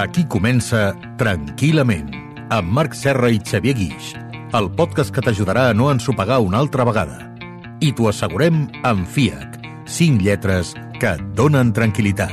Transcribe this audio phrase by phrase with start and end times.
[0.00, 2.08] Aquí comença Tranquil·lament,
[2.50, 4.14] amb Marc Serra i Xavier Guix,
[4.56, 7.18] el podcast que t'ajudarà a no ensopegar una altra vegada.
[7.84, 12.32] I t'ho assegurem amb FIAC, 5 lletres que et donen tranquil·litat.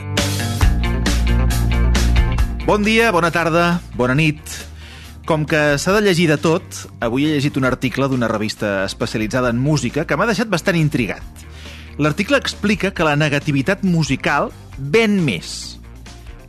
[2.68, 4.42] Bon dia, bona tarda, bona nit.
[5.28, 9.52] Com que s'ha de llegir de tot, avui he llegit un article d'una revista especialitzada
[9.52, 11.24] en música que m'ha deixat bastant intrigat.
[12.00, 15.77] L'article explica que la negativitat musical ven més.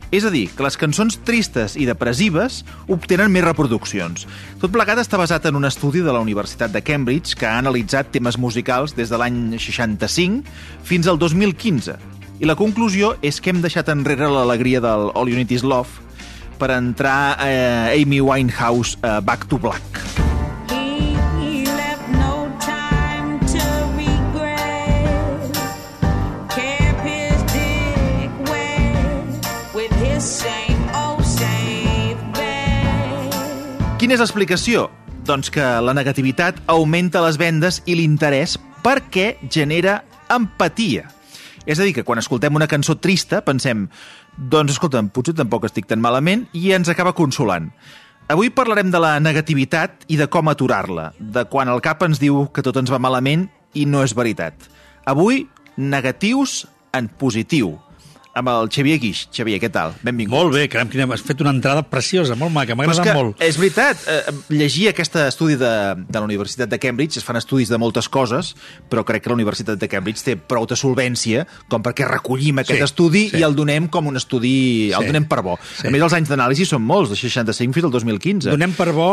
[0.09, 4.25] És a dir, que les cançons tristes i depressives obtenen més reproduccions.
[4.57, 8.09] Tot plegat està basat en un estudi de la Universitat de Cambridge que ha analitzat
[8.15, 10.49] temes musicals des de l'any 65
[10.89, 11.99] fins al 2015.
[12.41, 16.09] I la conclusió és que hem deixat enrere l'alegria del All You Need Is Love
[16.57, 19.98] per entrar a eh, Amy Winehouse a Back to Black.
[34.09, 34.87] Quina és l'explicació?
[35.21, 39.99] Doncs que la negativitat augmenta les vendes i l'interès perquè genera
[40.33, 41.03] empatia.
[41.69, 43.83] És a dir, que quan escoltem una cançó trista pensem
[44.33, 47.67] doncs escolta'm, potser tampoc estic tan malament i ens acaba consolant.
[48.33, 52.47] Avui parlarem de la negativitat i de com aturar-la, de quan el cap ens diu
[52.49, 53.45] que tot ens va malament
[53.77, 54.57] i no és veritat.
[55.05, 55.43] Avui,
[55.77, 56.63] negatius
[56.97, 57.75] en positiu
[58.37, 59.25] amb el Xavier Guix.
[59.35, 59.95] Xavier, què tal?
[60.05, 60.35] Benvingut.
[60.37, 61.07] Molt bé, caram, quina...
[61.13, 63.41] has fet una entrada preciosa, molt maca, m'ha agradat molt.
[63.43, 65.71] És veritat, eh, llegir aquest estudi de,
[66.07, 68.53] de la Universitat de Cambridge, es fan estudis de moltes coses,
[68.89, 72.79] però crec que la Universitat de Cambridge té prou de solvència com perquè recollim aquest
[72.79, 73.41] Sí, estudi sí.
[73.41, 75.57] i el donem com un estudi, el Sí, donem per bo.
[75.79, 75.87] sí.
[75.87, 78.49] A més, els anys d'anàlisi són molts, de 65 fins al 2015.
[78.53, 79.11] Donem per bo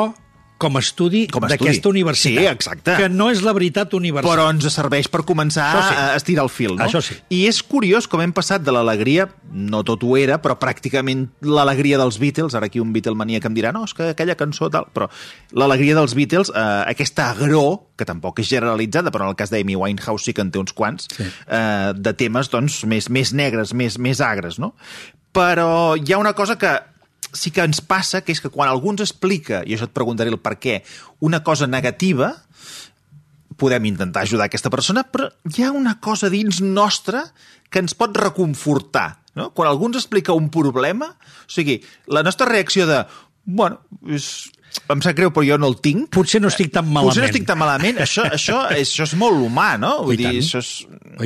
[0.59, 1.65] com a estudi Com a estudi.
[1.69, 2.39] d'aquesta universitat.
[2.41, 2.95] Sí, exacte.
[2.97, 4.31] Que no és la veritat universal.
[4.33, 5.97] però ens serveix per començar Això sí.
[6.01, 6.85] a estirar el fil, no?
[6.85, 7.15] Això sí.
[7.29, 11.99] I és curiós com hem passat de l'alegria, no tot ho era, però pràcticament l'alegria
[11.99, 14.87] dels Beatles, ara aquí un Beatlemania que em dirà, no, és que aquella cançó tal,
[14.95, 15.11] però
[15.53, 19.77] l'alegria dels Beatles, eh, aquesta agró, que tampoc és generalitzada, però en el cas d'Amy
[19.77, 21.25] Winehouse sí que en té uns quants, Sí.
[21.49, 24.75] eh, de temes doncs, més, més negres, més, més agres, no?
[25.33, 26.71] Però hi ha una cosa que
[27.37, 30.33] sí que ens passa, que és que quan algú ens explica, i això et preguntaré
[30.33, 30.81] el per què,
[31.25, 32.33] una cosa negativa,
[33.57, 37.25] podem intentar ajudar aquesta persona, però hi ha una cosa dins nostra
[37.71, 39.23] que ens pot reconfortar.
[39.37, 39.51] No?
[39.57, 43.05] Quan algú ens explica un problema, o sigui, la nostra reacció de
[43.47, 43.79] bueno,
[44.11, 44.51] és,
[44.93, 46.09] em sap greu, però jo no el tinc.
[46.15, 47.11] Potser no estic tan malament.
[47.11, 48.01] Potser no estic tan malament.
[48.05, 49.93] Això, això, és, això és molt humà, no?
[50.07, 50.37] Vull I tant.
[50.37, 50.71] dir, això és,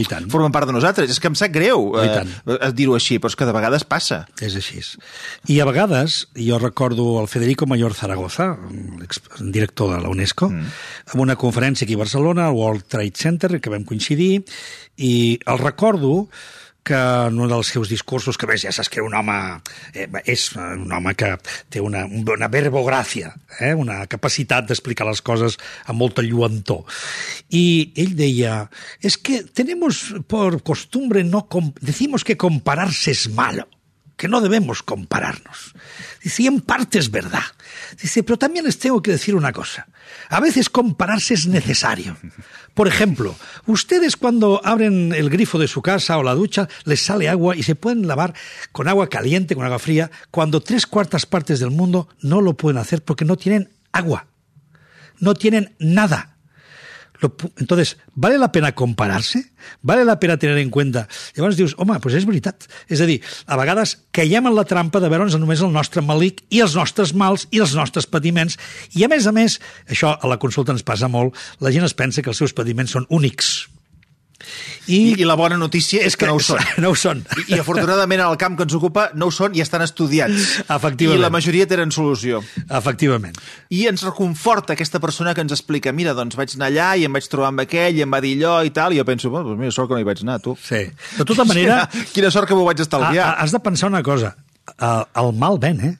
[0.00, 0.28] I tant.
[0.32, 1.10] forma part de nosaltres.
[1.10, 2.32] És que em sap greu eh, tant.
[2.56, 4.22] eh, dir-ho així, però és que de vegades passa.
[4.40, 4.82] És així.
[5.50, 8.54] I a vegades, jo recordo el Federico Mayor Zaragoza,
[9.40, 10.78] director de la UNESCO, mm.
[11.14, 14.44] en una conferència aquí a Barcelona, al World Trade Center, que vam coincidir,
[14.96, 16.28] i el recordo
[16.82, 19.36] que en un dels seus discursos, que ves, ja saps que un home
[19.94, 21.34] eh, és un home que
[21.72, 26.86] té una, una verbogràcia, eh, una capacitat d'explicar les coses amb molta lluentor.
[27.50, 28.62] I ell deia,
[29.00, 31.46] es que tenemos por costumbre no...
[31.80, 33.68] decimos que compararse es malo
[34.20, 35.72] que no debemos compararnos.
[36.22, 37.42] Dice, y en parte es verdad.
[37.98, 39.88] Dice, pero también les tengo que decir una cosa.
[40.28, 42.18] A veces compararse es necesario.
[42.74, 47.30] Por ejemplo, ustedes cuando abren el grifo de su casa o la ducha, les sale
[47.30, 48.34] agua y se pueden lavar
[48.72, 52.76] con agua caliente, con agua fría, cuando tres cuartas partes del mundo no lo pueden
[52.76, 54.26] hacer porque no tienen agua.
[55.18, 56.29] No tienen nada.
[57.22, 59.52] Entonces, ¿vale la pena compararse?
[59.82, 61.08] ¿Vale la pena tener en cuenta?
[61.34, 62.68] Llavors dius, home, doncs és veritat.
[62.88, 66.44] És a dir, a vegades caiem en la trampa de veure'ns només el nostre malic
[66.48, 68.56] i els nostres mals i els nostres patiments.
[68.96, 71.96] I a més a més, això a la consulta ens passa molt, la gent es
[71.96, 73.68] pensa que els seus patiments són únics.
[74.90, 76.58] I, I la bona notícia és que, no ho són.
[76.82, 77.20] No ho són.
[77.46, 80.60] I, I afortunadament en el camp que ens ocupa no ho són i estan estudiats.
[80.66, 81.18] Efectivament.
[81.20, 82.40] I la majoria tenen solució.
[82.68, 83.36] Efectivament.
[83.70, 87.12] I ens reconforta aquesta persona que ens explica mira, doncs vaig anar allà i em
[87.18, 89.50] vaig trobar amb aquell i em va dir allò i tal, i jo penso, bueno,
[89.52, 90.56] doncs mira, sort que no hi vaig anar, tu.
[90.64, 90.86] Sí.
[91.18, 93.28] De tota manera, Quina, quina sort que m'ho vaig estalviar.
[93.34, 94.34] ha- has de pensar una cosa.
[94.78, 95.94] El, el mal ven, eh?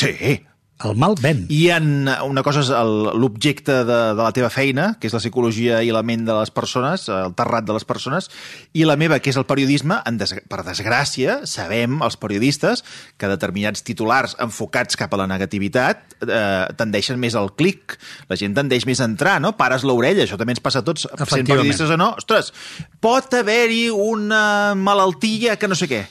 [0.00, 0.40] Sí.
[0.82, 1.44] El mal ven.
[1.54, 2.70] I en una cosa és
[3.14, 6.50] l'objecte de, de la teva feina, que és la psicologia i la ment de les
[6.50, 8.26] persones, el terrat de les persones,
[8.74, 12.82] i la meva, que és el periodisme, en des, per desgràcia, sabem, els periodistes,
[13.16, 17.94] que determinats titulars enfocats cap a la negativitat eh, tendeixen més al clic.
[18.28, 19.54] La gent tendeix més a entrar, no?
[19.56, 22.16] Pares l'orella, això també ens passa a tots, sent periodistes o no.
[22.18, 22.50] Ostres,
[22.98, 26.02] pot haver-hi una malaltia que no sé què.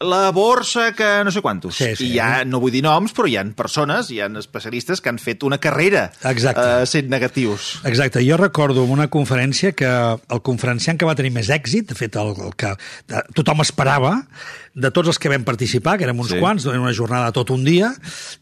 [0.00, 1.76] La borsa que no sé quantos.
[1.76, 2.06] Sí, sí.
[2.08, 5.18] I ja, no vull dir noms, però hi ha persones, hi ha especialistes que han
[5.20, 6.64] fet una carrera Exacte.
[6.82, 7.80] eh, sent negatius.
[7.84, 11.98] Exacte, jo recordo en una conferència que el conferenciant que va tenir més èxit, de
[11.98, 12.72] fet el, el que
[13.12, 14.14] de, tothom esperava,
[14.72, 16.38] de tots els que vam participar, que érem uns Sí.
[16.40, 17.92] quants, en una jornada tot un dia,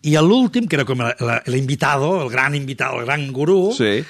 [0.07, 1.03] i l'últim, que era com
[1.47, 4.05] l'invitado, el gran invitado, el gran gurú, Sí.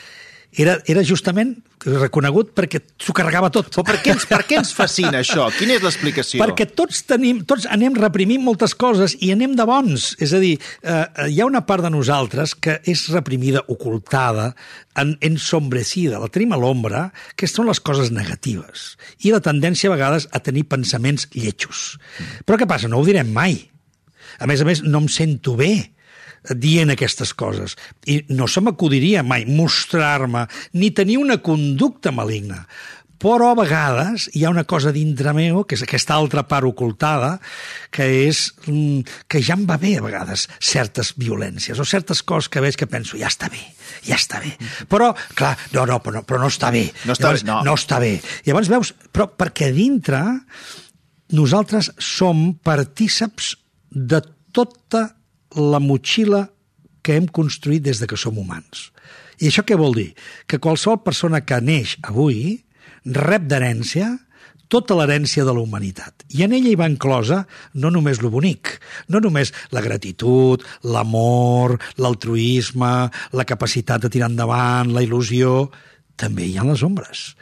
[0.53, 3.71] era, era justament reconegut perquè s'ho carregava tot.
[3.75, 5.49] Però per què, ens, per què ens fascina això?
[5.57, 6.41] Quina és l'explicació?
[6.43, 10.11] Perquè tots tenim, tots anem reprimint moltes coses i anem de bons.
[10.23, 14.53] És a dir, eh, eh, hi ha una part de nosaltres que és reprimida, ocultada,
[14.99, 18.97] en, ensombrecida, la tenim a l'ombra, que són les coses negatives.
[19.25, 21.99] I la tendència a vegades a tenir pensaments lletjos.
[22.47, 22.91] Però què passa?
[22.91, 23.61] No ho direm mai.
[24.39, 25.98] A més a més, no em sento bé
[26.55, 27.77] dient aquestes coses.
[28.07, 32.65] I no se m'acudiria mai mostrar-me ni tenir una conducta maligna.
[33.19, 37.33] Però a vegades hi ha una cosa dintre meu, que és aquesta altra part ocultada,
[37.91, 42.47] que és mm, que ja em va bé a vegades certes violències o certes coses
[42.47, 43.59] que veig que penso, ja està bé,
[44.07, 44.55] ja està bé.
[44.87, 46.85] Però, clar, no, no, però no, però no està bé.
[47.11, 47.59] No està bé, Llavors, no.
[47.67, 48.15] no està bé.
[48.47, 50.23] Llavors veus, però perquè dintre
[51.35, 53.57] nosaltres som partíceps
[53.91, 54.23] de
[54.55, 55.09] tota
[55.59, 56.47] la motxilla
[57.03, 58.89] que hem construït des de que som humans.
[59.39, 60.11] I això què vol dir?
[60.51, 62.59] Que qualsevol persona que neix avui
[63.05, 64.17] rep d'herència
[64.69, 66.27] tota l'herència de la humanitat.
[66.37, 67.43] I en ella hi va inclosa
[67.81, 68.75] no només lo bonic,
[69.09, 72.93] no només la gratitud, l'amor, l'altruisme,
[73.33, 75.71] la capacitat de tirar endavant, la il·lusió,
[76.19, 77.37] també hi ha les ombres.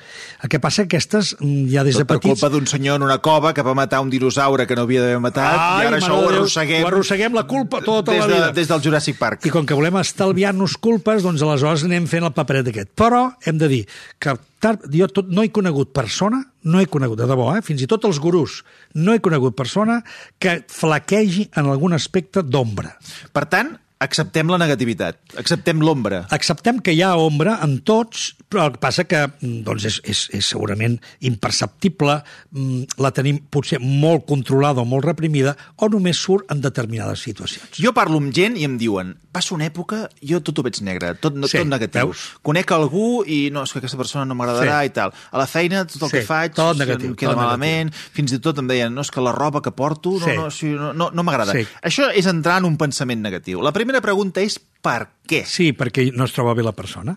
[0.45, 2.37] El que passa que aquestes, mm, ja des de Tot per petits...
[2.37, 5.21] culpa d'un senyor en una cova que va matar un dinosaure que no havia d'haver
[5.25, 8.35] matat i ara això de ho arrosseguem, Ho arrosseguem la culpa tota des, la de,
[8.35, 8.51] vida.
[8.61, 9.47] des del Jurassic Park.
[9.49, 12.93] I com que volem estalviar-nos culpes, doncs aleshores anem fent el paperet aquest.
[12.99, 13.83] Però hem de dir
[14.21, 17.65] que tard, jo tot, no he conegut persona, no he conegut, de debò, eh?
[17.65, 18.61] fins i tot els gurús,
[18.95, 20.01] no he conegut persona
[20.43, 22.97] que flaquegi en algun aspecte d'ombra.
[23.33, 26.25] Per tant, acceptem la negativitat, acceptem l'ombra.
[26.35, 30.01] Acceptem que hi ha ombra en tots, però el que passa que mm, doncs és,
[30.09, 32.23] és, és segurament imperceptible,
[32.57, 37.77] mm, la tenim potser molt controlada o molt reprimida, o només surt en determinades situacions.
[37.79, 41.13] Jo parlo amb gent i em diuen passo una època, jo tot ho veig negre,
[41.21, 42.07] tot, no, Sí, tot negatiu.
[42.09, 42.23] veus?
[42.43, 44.87] Conec algú i no, és que aquesta persona no m'agradarà Sí.
[44.87, 45.13] i tal.
[45.31, 47.93] A la feina, tot el Sí, que faig tot negatiu, em queda tot malament.
[48.17, 50.67] Fins i tot em deien, no, és que la roba que porto no, Sí.
[50.73, 51.53] no, no, no, no m'agrada.
[51.53, 51.67] Sí.
[51.83, 53.61] Això és entrar en un pensament negatiu.
[53.61, 55.43] La primera pregunta és per què?
[55.49, 57.17] Sí, perquè no es troba bé la persona.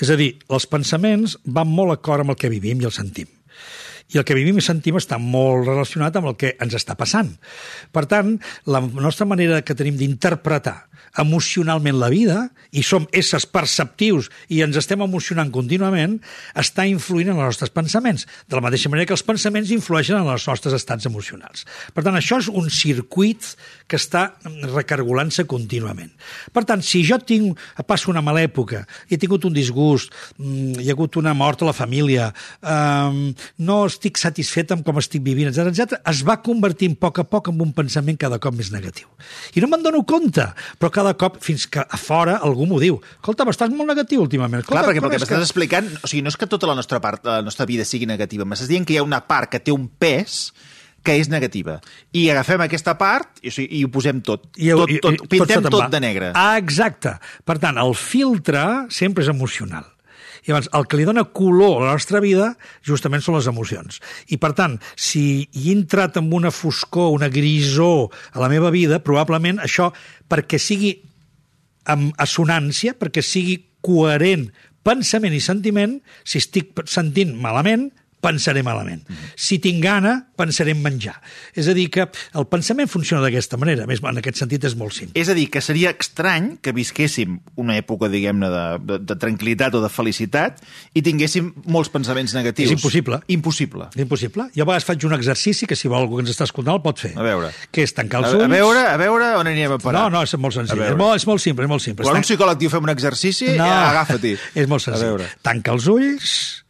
[0.00, 3.28] És a dir, els pensaments van molt acord amb el que vivim i el sentim.
[4.12, 7.30] I el que vivim i sentim està molt relacionat amb el que ens està passant.
[7.92, 8.36] Per tant,
[8.68, 10.82] la nostra manera que tenim d'interpretar
[11.18, 16.16] emocionalment la vida, i som éssers perceptius i ens estem emocionant contínuament,
[16.58, 20.30] està influint en els nostres pensaments, de la mateixa manera que els pensaments influeixen en
[20.32, 21.68] els nostres estats emocionals.
[21.94, 23.52] Per tant, això és un circuit
[23.86, 24.24] que està
[24.72, 26.10] recargolant-se contínuament.
[26.52, 30.90] Per tant, si jo tinc, passo una mala època, he tingut un disgust, mm, hi
[30.90, 35.48] ha hagut una mort a la família, um, no estic satisfet amb com estic vivint,
[35.50, 38.70] etc etc, es va convertint a poc a poc en un pensament cada cop més
[38.74, 39.08] negatiu.
[39.54, 40.44] I no me'n dono compte,
[40.78, 43.00] però cada cop, fins que a fora algú m'ho diu.
[43.16, 44.60] Escolta, estàs molt negatiu últimament.
[44.64, 47.00] Escolta, Clar, perquè pel que m'estàs explicant, o sigui, no és que tota la nostra
[47.00, 49.72] part, la nostra vida sigui negativa, m'estàs dient que hi ha una part que té
[49.72, 50.52] un pes
[51.04, 51.78] que és negativa.
[52.16, 54.46] I agafem aquesta part i, o sigui, i ho posem tot.
[54.56, 55.88] I, tot, i- tot, i- pintem se'n tot va.
[55.92, 56.30] de negre.
[56.34, 57.12] Ah, exacte.
[57.44, 59.84] Per tant, el filtre sempre és emocional.
[60.44, 62.50] I llavors, el que li dona color a la nostra vida
[62.84, 64.00] justament són les emocions.
[64.28, 68.72] I, per tant, si hi he entrat amb una foscor, una grisó a la meva
[68.74, 69.90] vida, probablement això,
[70.28, 70.94] perquè sigui
[71.88, 74.48] amb assonància, perquè sigui coherent
[74.84, 77.88] pensament i sentiment, si estic sentint malament,
[78.24, 79.04] pensaré malament.
[79.36, 81.14] Si tinc gana, pensaré en menjar.
[81.54, 83.84] És a dir, que el pensament funciona d'aquesta manera.
[83.84, 85.14] A més, en aquest sentit és molt simple.
[85.20, 89.76] És a dir, que seria estrany que visquéssim una època, diguem-ne, de, de, de tranquil·litat
[89.78, 90.62] o de felicitat
[90.96, 92.70] i tinguéssim molts pensaments negatius.
[92.72, 93.20] És impossible.
[93.34, 93.90] Impossible.
[93.94, 94.48] És impossible.
[94.56, 96.82] Jo a vegades faig un exercici que si vol algú que ens està escoltant el
[96.84, 97.12] pot fer.
[97.18, 97.52] A veure.
[97.74, 98.46] Que és tancar A, els ulls...
[98.46, 100.06] a veure, a veure on anirem a parar.
[100.08, 100.84] No, no, és molt A senzill.
[100.88, 102.06] És molt, és molt simple, és molt simple.
[102.08, 103.68] Quan un psicòleg diu fem un exercici, no.
[103.68, 104.34] agafa-t'hi.
[104.64, 105.10] és molt A senzill.
[105.12, 105.30] veure.
[105.44, 106.63] Tanca els ulls,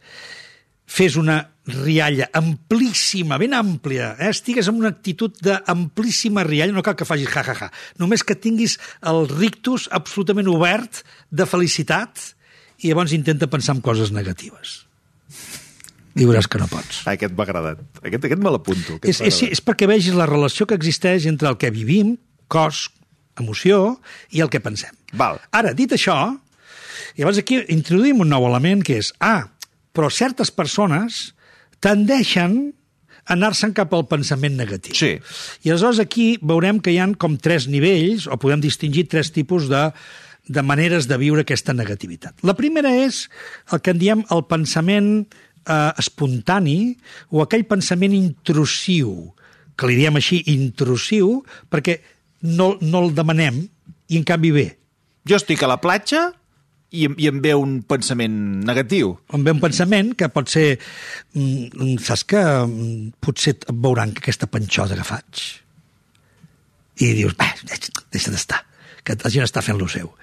[0.95, 4.29] fes una rialla amplíssima, ben àmplia, eh?
[4.29, 9.25] estigues en una actitud d'amplíssima rialla, no cal que facis ja-ja-ja, només que tinguis el
[9.31, 12.21] rictus absolutament obert de felicitat
[12.83, 14.83] i llavors intenta pensar en coses negatives.
[16.15, 17.01] I veuràs que no pots.
[17.03, 17.81] Ah, aquest m'ha agradat.
[17.99, 18.95] Aquest, aquest me l'apunto.
[19.03, 22.13] És, és, és perquè vegis la relació que existeix entre el que vivim,
[22.47, 22.85] cos,
[23.41, 23.97] emoció,
[24.31, 24.95] i el que pensem.
[25.19, 25.41] Val.
[25.51, 26.15] Ara, dit això,
[27.19, 29.49] llavors aquí introduïm un nou element que és, ah,
[29.95, 31.31] però certes persones
[31.83, 32.75] tendeixen
[33.31, 34.93] anar-se'n cap al pensament negatiu.
[34.93, 35.15] Sí.
[35.65, 39.69] I aleshores aquí veurem que hi han com tres nivells, o podem distingir tres tipus
[39.71, 39.87] de,
[40.47, 42.37] de maneres de viure aquesta negativitat.
[42.45, 43.25] La primera és
[43.73, 46.95] el que en diem el pensament eh, espontani
[47.33, 49.33] o aquell pensament intrusiu,
[49.75, 51.99] que li diem així intrusiu perquè
[52.45, 53.63] no, no el demanem
[54.07, 54.67] i en canvi ve.
[55.25, 56.29] Jo estic a la platja
[57.03, 59.17] i, i em ve un pensament negatiu.
[59.35, 60.79] em ve un pensament que pot ser...
[61.35, 65.45] mm, Saps que mm, potser et veuran que aquesta panxosa que faig
[67.03, 67.49] i dius, va,
[68.13, 68.61] deixa d'estar,
[69.03, 70.13] que la gent està fent lo seu.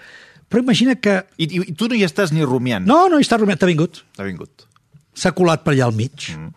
[0.48, 1.18] Però imagina que...
[1.36, 2.86] I, i, tu no hi estàs ni rumiant.
[2.88, 4.02] No, no, hi està rumiant, t'ha vingut.
[4.16, 4.66] Ha vingut.
[5.16, 6.30] S'ha colat per allà al mig.
[6.32, 6.50] Mm.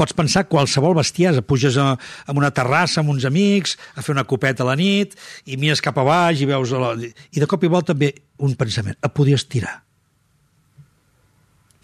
[0.00, 1.44] Pots pensar qualsevol bestiesa.
[1.44, 5.12] Puges a, a una terrassa amb uns amics, a fer una copeta a la nit,
[5.44, 6.72] i mires cap a baix i veus...
[6.72, 6.94] La...
[6.96, 8.96] I de cop i volta ve un pensament.
[8.96, 9.76] Et podies tirar.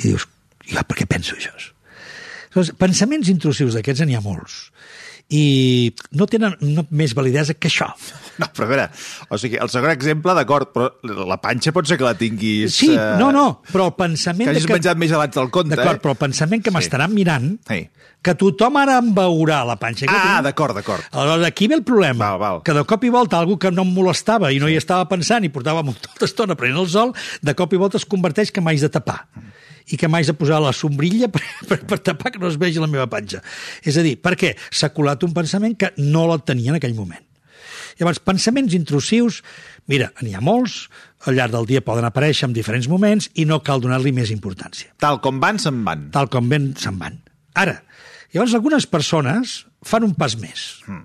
[0.00, 0.24] I dius,
[0.68, 1.52] jo per què penso això?
[2.56, 4.70] Llavors, pensaments intrusius d'aquests n'hi ha molts.
[5.28, 7.88] I no tenen no, més validesa que això.
[8.36, 8.82] No, però a veure,
[9.32, 10.90] o sigui, el segon exemple, d'acord, però
[11.24, 12.74] la panxa pot ser que la tinguis...
[12.76, 14.44] Sí, eh, no, no, però el pensament...
[14.44, 16.02] Que hagis menjat més abans del compte, D'acord, eh?
[16.04, 16.74] però el pensament que Sí.
[16.76, 17.78] m'estaran mirant, Sí.
[18.20, 20.44] que tothom ara em veurà la panxa que Ah, tinc.
[20.50, 21.08] d'acord, d'acord.
[21.16, 22.60] Aleshores, aquí ve el problema, Val, val.
[22.62, 25.48] que de cop i volta algú que no em molestava i no hi estava pensant
[25.48, 28.84] i portava molta estona prenent el sol, de cop i volta es converteix que m'haig
[28.84, 29.22] de tapar
[29.92, 32.82] i que m'haig de posar la sombrilla per, per, per tapar que no es vegi
[32.82, 33.42] la meva panxa.
[33.84, 34.54] És a dir, per què?
[34.70, 37.22] S'ha colat un pensament que no el tenia en aquell moment.
[37.96, 39.40] Llavors, pensaments intrusius,
[39.88, 40.90] mira, n'hi ha molts,
[41.24, 44.92] al llarg del dia poden aparèixer en diferents moments i no cal donar-li més importància
[45.00, 46.10] Tal com van, se'n van.
[46.12, 47.16] tal com ben se'n van.
[47.56, 47.80] Ara,
[48.34, 50.66] llavors algunes persones fan un pas més.
[50.86, 51.04] Mm.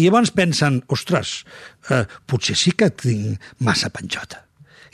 [0.00, 1.42] I llavors pensen, ostres,
[1.90, 4.46] eh, potser sí que tinc massa panxota.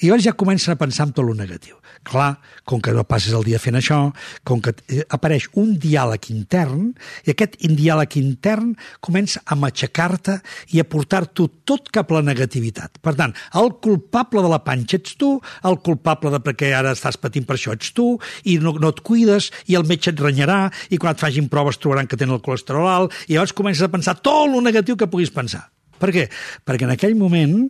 [0.03, 1.78] I llavors ja comencen a pensar en tot el negatiu.
[2.07, 2.39] Clar,
[2.69, 3.99] com que no passes el dia fent això,
[4.47, 6.93] com que eh, apareix un diàleg intern,
[7.27, 8.75] i aquest diàleg intern
[9.05, 10.39] comença a matxacar-te
[10.75, 13.01] i a portar-t'ho tot cap a la negativitat.
[13.05, 15.35] Per tant, el culpable de la panxa ets tu,
[15.69, 18.11] el culpable de perquè ara estàs patint per això ets tu,
[18.45, 21.81] i no, no et cuides, i el metge et renyarà, i quan et facin proves
[21.83, 25.11] trobaran que tenen el colesterol alt, i llavors comences a pensar tot el negatiu que
[25.11, 25.69] puguis pensar.
[25.99, 26.29] Per què?
[26.65, 27.65] Perquè en aquell moment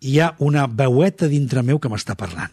[0.00, 2.52] hi ha una veueta dintre meu que m'està parlant.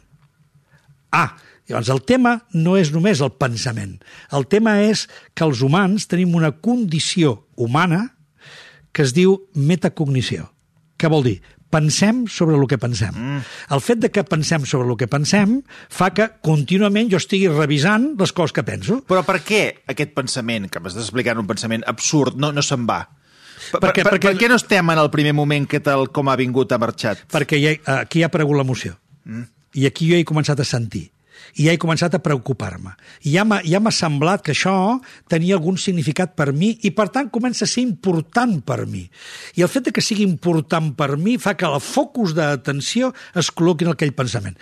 [1.13, 1.35] Ah,
[1.69, 3.99] llavors el tema no és només el pensament.
[4.33, 5.05] El tema és
[5.37, 8.15] que els humans tenim una condició humana
[8.93, 10.49] que es diu metacognició.
[10.97, 11.37] Què vol dir?
[11.73, 13.15] Pensem sobre el que pensem.
[13.17, 13.39] Mm.
[13.73, 15.55] El fet de que pensem sobre el que pensem
[15.89, 18.99] fa que contínuament jo estigui revisant les coses que penso.
[19.09, 22.99] Però per què aquest pensament, que m'estàs explicant un pensament absurd, no, no se'n va?
[23.71, 24.03] Per, Per què?
[24.03, 26.71] per, Perquè- per què no estem en el primer moment que tal com ha vingut
[26.75, 27.25] ha marxat?
[27.33, 28.93] Perquè hi ha, aquí ha aparegut l'emoció.
[29.25, 29.47] Mm.
[29.73, 31.09] I aquí jo he començat a sentir.
[31.57, 32.93] I ja he començat a preocupar-me.
[33.27, 37.29] I ja m'ha ja semblat que això tenia algun significat per mi i, per tant,
[37.29, 39.09] comença a ser important per mi.
[39.55, 43.51] I el fet de que sigui important per mi fa que el focus d'atenció es
[43.51, 44.57] col·loqui en aquell pensament.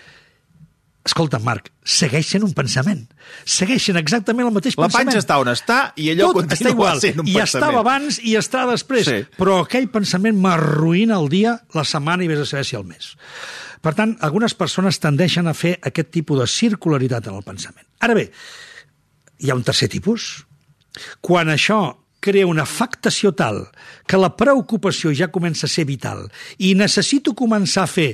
[1.02, 3.08] Escolta, Marc, segueix sent un pensament.
[3.50, 5.08] Segueix sent exactament el mateix La pensament.
[5.10, 7.00] panxa està on està i allò Tot continua igual.
[7.02, 7.48] sent un I pensament.
[7.64, 9.08] estava abans i està després.
[9.08, 9.24] Sí.
[9.40, 13.16] Però aquell pensament m'arruïna el dia, la setmana i vés a saber si el mes.
[13.82, 17.88] Per tant, algunes persones tendeixen a fer aquest tipus de circularitat en el pensament.
[18.02, 18.28] Ara bé,
[19.42, 20.46] hi ha un tercer tipus.
[21.22, 21.82] Quan això
[22.22, 23.64] crea una afectació tal
[24.06, 26.28] que la preocupació ja comença a ser vital
[26.62, 28.12] i necessito començar a fer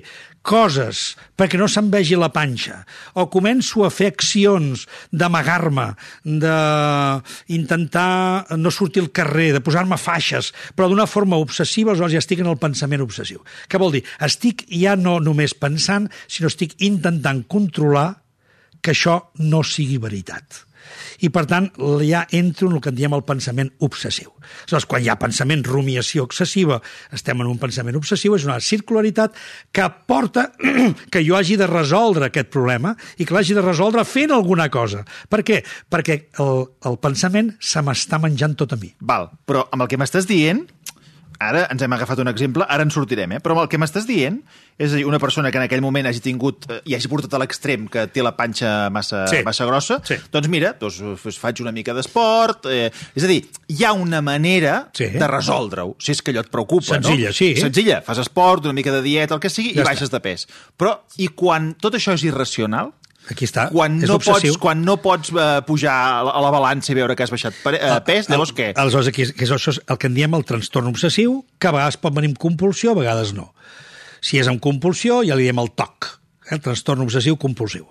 [0.48, 2.80] coses perquè no se'm vegi la panxa
[3.20, 5.88] o començo a fer accions d'amagar-me,
[6.24, 8.08] d'intentar
[8.58, 12.52] no sortir al carrer, de posar-me faixes, però d'una forma obsessiva, aleshores ja estic en
[12.54, 13.44] el pensament obsessiu.
[13.68, 14.04] Què vol dir?
[14.24, 18.10] Estic ja no només pensant, sinó estic intentant controlar
[18.82, 20.64] que això no sigui veritat.
[21.24, 21.70] I, per tant,
[22.06, 24.34] ja entro en el que en diem el pensament obsessiu.
[24.68, 26.80] Aleshores, quan hi ha pensament, rumiació excessiva,
[27.14, 29.36] estem en un pensament obsessiu, és una circularitat
[29.76, 30.50] que porta
[31.14, 35.04] que jo hagi de resoldre aquest problema i que l'hagi de resoldre fent alguna cosa.
[35.30, 35.62] Per què?
[35.90, 38.94] Perquè el, el pensament se m'està menjant tot a mi.
[39.00, 40.66] Val, però amb el que m'estàs dient,
[41.40, 43.40] ara ens hem agafat un exemple, ara en sortirem, eh?
[43.44, 44.40] però amb el que m'estàs dient,
[44.78, 47.34] és a dir, una persona que en aquell moment hagi tingut eh, i hagi portat
[47.34, 49.44] a l'extrem que té la panxa massa, Sí.
[49.46, 50.16] massa grossa, Sí.
[50.34, 51.02] doncs mira, doncs,
[51.38, 52.66] faig una mica d'esport...
[52.72, 55.06] Eh, és a dir, hi ha una manera Sí.
[55.14, 57.34] de resoldre-ho, si és que allò et preocupa, Senzilla, no?
[57.34, 57.56] sí.
[57.56, 59.90] Senzilla, fas esport, una mica de dieta, el que sigui, Ja i està.
[59.94, 60.48] baixes de pes.
[60.78, 62.94] Però, i quan tot això és irracional,
[63.30, 64.54] Aquí està, quan és no, obsessiu.
[64.54, 67.32] pots, quan no pots eh, pujar a la, a la balança i veure que has
[67.34, 68.70] baixat pe- eh, pes, llavors què?
[68.80, 71.68] Aleshores, aquí, és- que és això és el que en diem el trastorn obsessiu, que
[71.68, 73.54] a vegades pot venir amb compulsió, a vegades no.
[74.22, 76.08] Si és amb compulsió, ja li diem el TOC,
[76.48, 77.90] eh, el trastorn obsessiu compulsiu.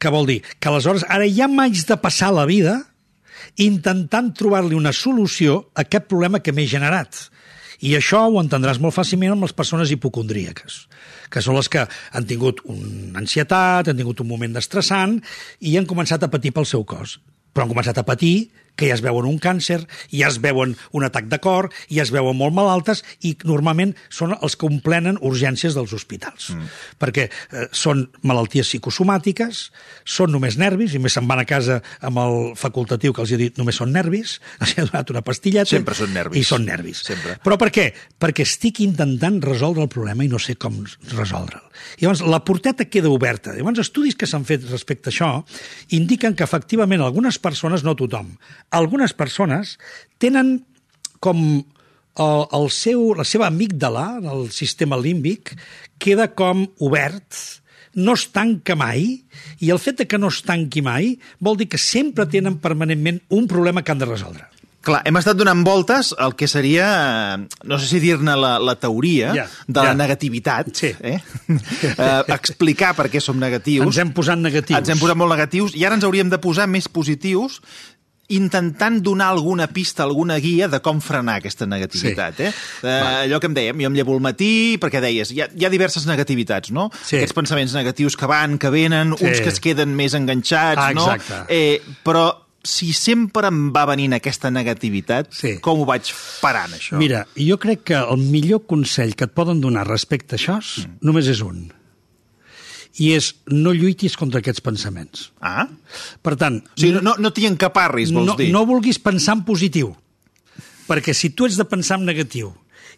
[0.00, 2.78] Que vol dir que aleshores ara ja m'haig de passar la vida
[3.56, 7.14] intentant trobar-li una solució a aquest problema que m'he generat.
[7.78, 10.78] I això ho entendràs molt fàcilment amb les persones hipocondríaques,
[11.30, 15.18] que són les que han tingut una ansietat, han tingut un moment estressant
[15.60, 17.18] i han començat a patir pel seu cos.
[17.54, 19.82] Però han començat a patir que ja es veuen un càncer,
[20.14, 24.36] ja es veuen un atac de cor, ja es veuen molt malaltes i normalment són
[24.38, 26.52] els que omplenen urgències dels hospitals.
[26.54, 26.70] Mm.
[27.02, 29.64] Perquè eh, són malalties psicosomàtiques,
[30.06, 33.40] són només nervis, i més se'n van a casa amb el facultatiu que els he
[33.40, 35.74] dit només són nervis, els he donat una pastilleta...
[35.74, 36.38] Sempre són nervis.
[36.38, 37.02] I són nervis.
[37.08, 37.38] Sempre.
[37.42, 37.90] Però per què?
[38.20, 41.66] Perquè estic intentant resoldre el problema i no sé com resoldre'l.
[41.98, 43.54] Llavors la porteta queda oberta.
[43.56, 45.30] Llavors estudis que s'han fet respecte a això
[45.94, 48.32] indiquen que efectivament algunes persones, no tothom,
[48.70, 49.76] algunes persones
[50.18, 50.66] tenen
[51.20, 51.40] com
[52.18, 55.54] el, el seu, la seva amígdala, el sistema límbic,
[56.02, 57.38] queda com obert,
[57.98, 59.24] no es tanca mai,
[59.58, 63.22] i el fet de que no es tanqui mai vol dir que sempre tenen permanentment
[63.34, 64.46] un problema que han de resoldre.
[64.88, 66.86] Clar, hem estat donant voltes al que seria,
[67.34, 69.96] eh, no sé si dir-ne la, la teoria Ja, de la ja.
[69.98, 70.70] negativitat.
[70.72, 70.92] Sí.
[71.02, 71.18] Eh?
[71.58, 73.84] eh, explicar per què som negatius.
[73.84, 74.78] Ens hem posat negatius.
[74.78, 77.58] Ens hem posat molt negatius i ara ens hauríem de posar més positius
[78.28, 82.36] intentant donar alguna pista, alguna guia de com frenar aquesta negativitat.
[82.36, 82.48] Sí.
[82.48, 82.52] Eh?
[82.82, 85.64] Eh, allò que em dèiem, jo em llevo al matí, perquè deies, hi ha, hi
[85.64, 86.90] ha diverses negativitats, no?
[87.00, 87.16] Sí.
[87.16, 89.24] Aquests pensaments negatius que van, que venen, Sí.
[89.24, 91.08] uns que es queden més enganxats, Ah, no?
[91.48, 95.58] Eh, però si sempre em va venint aquesta negativitat, Sí.
[95.60, 96.98] com ho vaig parant, això?
[96.98, 100.98] Mira, jo crec que el millor consell que et poden donar respecte a això mm.
[101.00, 101.72] només és un.
[102.98, 105.28] I és no lluitis contra aquests pensaments.
[105.38, 105.68] Ah?
[106.22, 108.48] Per tant, O sigui, no, no, t'hi encaparris, vols no, dir?
[108.54, 109.92] no vulguis pensar en positiu.
[110.88, 112.50] Perquè si tu ets de pensar en negatiu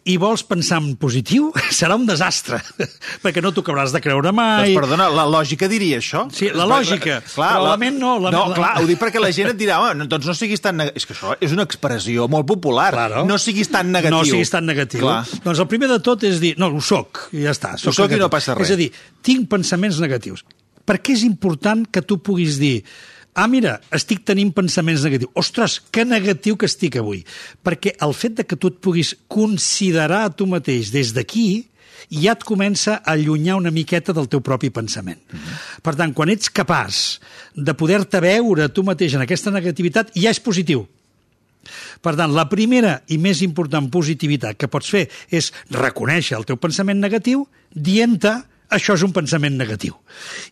[0.08, 2.58] i vols pensar en positiu, serà un desastre,
[3.22, 4.70] perquè no t'ho acabaràs de creure mai.
[4.70, 6.24] Doncs, perdona, la lògica diria això.
[6.34, 9.32] Sí, la lògica, però la ment no, la- no, la- clar, ho dic perquè la
[9.36, 10.78] gent et dirà, no, doncs no siguis tan...
[10.80, 10.92] neg-".
[10.96, 12.90] És que això és una expressió molt popular.
[12.96, 13.26] Claro.
[13.28, 14.16] No siguis tan negatiu.
[14.18, 15.04] No siguis tan negatiu.
[15.04, 15.20] Clar.
[15.44, 17.74] Doncs el primer de tot és dir, no, ho soc, i ja està.
[17.76, 18.24] Ho soc i negatiu.
[18.24, 18.70] no passa res.
[18.70, 18.90] És a dir,
[19.26, 20.42] tinc pensaments negatius.
[20.86, 22.80] Per què és important que tu puguis dir
[23.34, 25.32] ah, mira, estic tenint pensaments negatius.
[25.34, 27.24] Ostres, que negatiu que estic avui.
[27.64, 31.66] Perquè el fet de que tu et puguis considerar a tu mateix des d'aquí
[32.10, 35.20] ja et comença a allunyar una miqueta del teu propi pensament.
[35.30, 35.82] Mm -hmm.
[35.82, 37.20] Per tant, quan ets capaç
[37.54, 40.88] de poder-te veure tu mateix en aquesta negativitat, ja és positiu.
[42.00, 46.56] Per tant, la primera i més important positivitat que pots fer és reconèixer el teu
[46.56, 48.32] pensament negatiu dient-te
[48.70, 49.96] això és un pensament negatiu.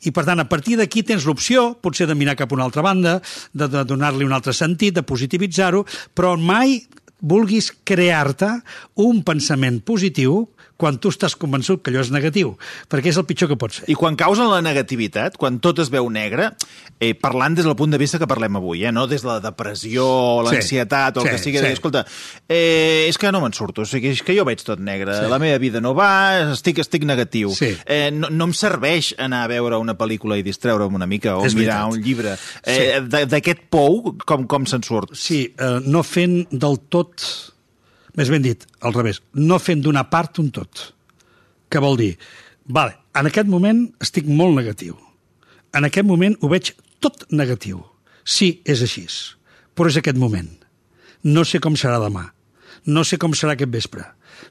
[0.04, 2.84] I, per tant, a partir d'aquí tens l'opció, potser de mirar cap a una altra
[2.84, 3.18] banda,
[3.52, 6.80] de, de donar-li un altre sentit, de positivitzar-ho, però mai
[7.18, 8.50] vulguis crear-te
[9.02, 10.44] un pensament positiu
[10.78, 12.52] quan tu estàs convençut que allò és negatiu,
[12.88, 13.88] perquè és el pitjor que pots fer.
[13.90, 16.52] I quan caus en la negativitat, quan tot es veu negre,
[17.00, 19.40] eh, parlant des del punt de vista que parlem avui, eh, no des de la
[19.42, 20.06] depressió,
[20.46, 20.54] Sí.
[20.54, 21.66] l'ansietat o el Sí, que sigui, sí.
[21.66, 21.72] sí.
[21.72, 22.06] escolta,
[22.48, 25.28] eh, és que no me'n surto, o sigui, és que jo veig tot negre, sí.
[25.28, 27.50] la meva vida no va, estic, estic negatiu.
[27.58, 27.76] Sí.
[27.84, 31.44] Eh, no, no em serveix anar a veure una pel·lícula i distreure'm una mica, o
[31.44, 31.98] És mirar veritat.
[31.98, 32.36] un llibre.
[32.64, 33.26] Eh, sí.
[33.26, 35.14] D'aquest pou, com, com se'n surt?
[35.18, 37.18] Sí, eh, no fent del tot,
[38.16, 40.92] més ben dit, al revés, no fent d'una part un tot.
[41.68, 42.14] Què vol dir?
[42.68, 44.96] Vale, en aquest moment estic molt negatiu.
[45.76, 47.82] En aquest moment ho veig tot negatiu.
[48.24, 49.06] Sí, és així,
[49.74, 50.48] però és aquest moment.
[51.24, 52.28] No sé com serà demà.
[52.86, 54.04] No sé com serà aquest vespre.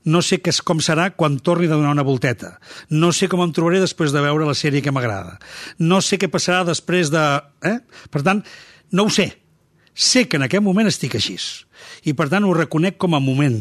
[0.06, 2.58] No sé què, com serà quan torni de donar una volteta.
[2.89, 5.38] No sé com em trobaré després de veure la sèrie que m'agrada.
[5.80, 7.24] No sé què passarà després de...
[7.65, 7.78] Eh?
[8.12, 8.43] Per tant,
[8.91, 9.32] no ho sé.
[9.93, 11.38] Sé que en aquest moment estic així.
[12.08, 13.60] I per tant ho reconec com a moment.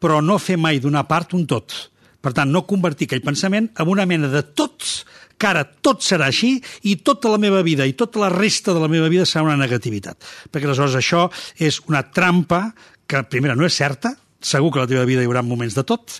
[0.00, 1.74] Però no fer mai d'una part un tot.
[2.20, 5.00] Per tant, no convertir aquell pensament en una mena de tots,
[5.40, 8.82] que ara tot serà així i tota la meva vida i tota la resta de
[8.82, 10.18] la meva vida serà una negativitat.
[10.52, 12.66] Perquè aleshores això és una trampa
[13.08, 16.18] que, primera, no és certa, segur que la teva vida hi haurà moments de tot,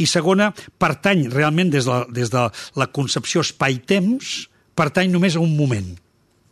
[0.00, 2.46] i segona, pertany realment des de, des de
[2.80, 4.32] la concepció espai-temps,
[4.76, 5.92] pertany només a un moment,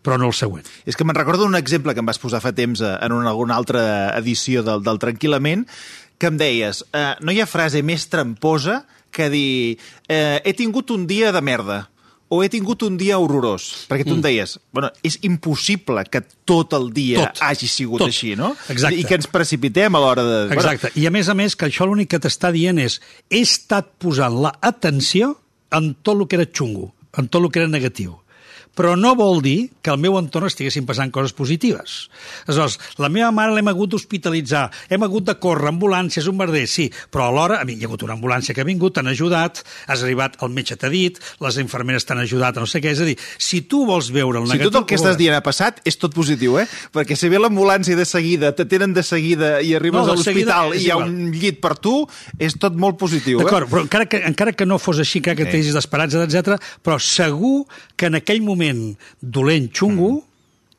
[0.03, 0.67] però no al següent.
[0.89, 3.31] És que me'n recordo un exemple que em vas posar fa temps eh, en una,
[3.33, 3.83] alguna altra
[4.19, 5.67] edició del, del Tranquil·lament,
[6.21, 10.93] que em deies, eh, no hi ha frase més tramposa que dir eh, he tingut
[10.95, 11.87] un dia de merda
[12.31, 13.89] o he tingut un dia horrorós.
[13.91, 14.21] Perquè tu mm.
[14.21, 17.43] em deies, bueno, és impossible que tot el dia Tot.
[17.43, 18.13] hagi sigut Tot.
[18.13, 18.53] així, no?
[18.71, 19.01] Exacte.
[19.03, 20.39] I que ens precipitem a l'hora de...
[20.55, 20.93] Exacte.
[20.95, 24.39] I a més a més que això l'únic que t'està dient és he estat posant
[24.47, 25.35] la atenció
[25.75, 28.15] en tot el que era xungo, en tot el que era negatiu.
[28.77, 32.09] Però no vol dir que al meu entorn estiguessin passant coses positives.
[32.47, 36.89] Aleshores, la meva mare l'hem hagut d'hospitalitzar, hem hagut de córrer, ambulàncies, un merder, sí,
[37.11, 40.05] però alhora a mi hi ha hagut una ambulància que ha vingut, t'han ajudat, has
[40.07, 43.17] arribat, el metge t'ha dit, les infermeres t'han ajudat, no sé què, és a dir,
[43.39, 44.71] si tu vols veure el Si negatiu...
[44.71, 46.67] tot el que estàs dient ha passat, és tot positiu, eh?
[46.95, 50.85] Perquè si ve l'ambulància de seguida, t'atenen de seguida i arribes No, a l'hospital i
[50.85, 51.09] hi ha igual.
[51.11, 52.07] un llit per tu,
[52.39, 53.45] és tot molt positiu, eh?
[53.45, 56.99] D'acord, però encara que, encara que no fos així, encara que t'hagis d'esperança, etc, però
[57.03, 57.65] segur
[57.97, 58.60] que en aquell moment
[59.21, 60.11] dolent, xungo,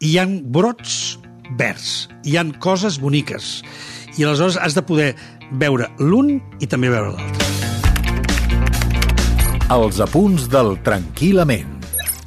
[0.02, 1.18] hi han brots
[1.58, 3.62] verds, hi han coses boniques,
[4.18, 5.10] i aleshores has de poder
[5.60, 7.50] veure l'un i també veure l'altre.
[9.72, 11.78] Els apunts del Tranquil·lament.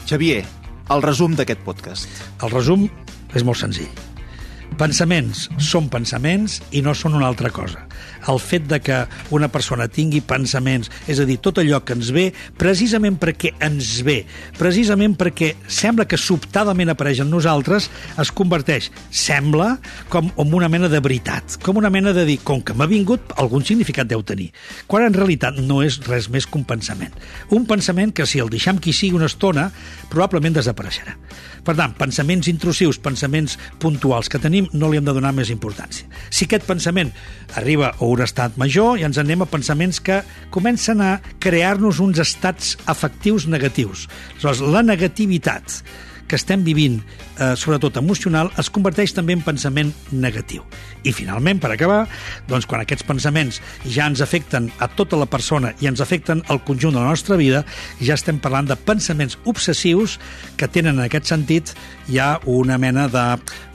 [0.09, 0.43] Xavier,
[0.91, 2.09] el resum d'aquest podcast.
[2.43, 2.87] El resum
[3.37, 3.91] és molt senzill.
[4.81, 7.85] Pensaments són pensaments i no són una altra cosa.
[8.31, 9.03] El fet de que
[9.35, 13.97] una persona tingui pensaments, és a dir, tot allò que ens ve, precisament perquè ens
[14.07, 14.23] ve,
[14.59, 17.91] precisament perquè sembla que sobtadament apareix en nosaltres,
[18.21, 19.75] es converteix, sembla,
[20.13, 23.35] com en una mena de veritat, com una mena de dir, com que m'ha vingut,
[23.41, 24.51] algun significat deu tenir,
[24.91, 27.15] quan en realitat no és res més que un pensament.
[27.55, 29.71] Un pensament que si el deixem qui sigui una estona,
[30.13, 31.17] probablement desapareixerà.
[31.65, 36.05] Per tant, pensaments intrusius, pensaments puntuals que tenim, no li hem de donar més importància.
[36.29, 37.13] Si aquest pensament
[37.57, 40.23] arriba a un estat major, ja ens anem a pensaments que
[40.55, 44.09] comencen a crear-nos uns estats afectius negatius.
[44.35, 45.83] Aleshores, la negativitat
[46.27, 47.03] que estem vivint,
[47.39, 50.65] eh, sobretot emocional, es converteix també en pensament negatiu.
[51.05, 52.07] I finalment, per acabar,
[52.49, 56.63] doncs quan aquests pensaments ja ens afecten a tota la persona i ens afecten al
[56.65, 57.65] conjunt de la nostra vida,
[58.01, 60.19] ja estem parlant de pensaments obsessius
[60.57, 61.75] que tenen en aquest sentit
[62.09, 63.27] ja una mena de,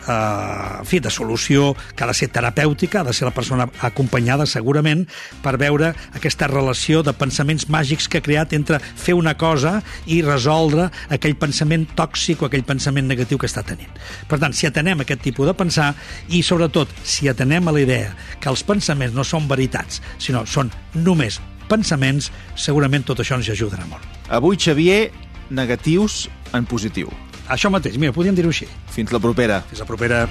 [0.10, 4.48] en fi, de solució que ha de ser terapèutica, ha de ser la persona acompanyada
[4.50, 5.06] segurament
[5.44, 10.22] per veure aquesta relació de pensaments màgics que ha creat entre fer una cosa i
[10.26, 13.92] resoldre aquell pensament tòxic o aquell pensament negatiu que està tenint.
[14.30, 15.94] Per tant, si atenem aquest tipus de pensar
[16.30, 20.74] i, sobretot, si atenem a la idea que els pensaments no són veritats, sinó són
[20.94, 24.06] només pensaments, segurament tot això ens ajudarà molt.
[24.34, 25.10] Avui, Xavier,
[25.50, 27.14] negatius en positiu.
[27.50, 28.68] Això mateix, mira, podríem dir-ho així.
[28.94, 29.64] Fins la propera.
[29.70, 30.26] Fins la propera...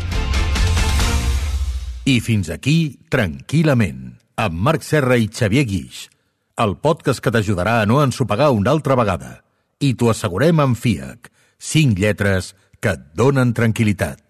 [2.09, 6.07] I fins aquí, Tranquil·lament, amb Marc Serra i Xavier Guix,
[6.63, 9.35] el podcast que t'ajudarà a no ensopegar una altra vegada.
[9.83, 11.29] I t'ho assegurem amb FIAC,
[11.59, 14.28] cinc lletres que et donen tranquil·litat.